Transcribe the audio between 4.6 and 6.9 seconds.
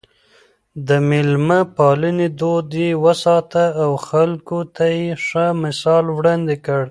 ته يې ښه مثال وړاندې کړ.